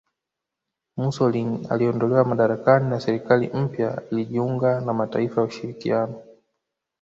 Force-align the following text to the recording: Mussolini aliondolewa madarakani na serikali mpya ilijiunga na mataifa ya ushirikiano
Mussolini 0.97 1.67
aliondolewa 1.69 2.23
madarakani 2.25 2.89
na 2.89 2.99
serikali 2.99 3.47
mpya 3.47 4.01
ilijiunga 4.11 4.81
na 4.81 4.93
mataifa 4.93 5.41
ya 5.41 5.47
ushirikiano 5.47 6.21